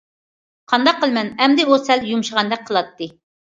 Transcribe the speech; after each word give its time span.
قانداق 0.73 0.97
قىلىمەن 1.03 1.29
ئەمدى،- 1.37 1.67
ئۇ 1.73 1.79
سەل 1.85 2.09
يۇمشىغاندەك 2.15 2.67
قىلاتتى. 2.73 3.15